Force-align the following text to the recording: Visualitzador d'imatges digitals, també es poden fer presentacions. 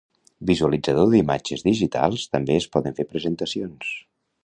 Visualitzador 0.51 1.11
d'imatges 1.11 1.63
digitals, 1.69 2.25
també 2.37 2.59
es 2.63 2.69
poden 2.77 2.99
fer 3.01 3.11
presentacions. 3.15 3.97